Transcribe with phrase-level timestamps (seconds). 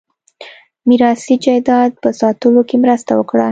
[0.87, 3.47] میراثي جایداد په ساتلو کې مرسته وکړه.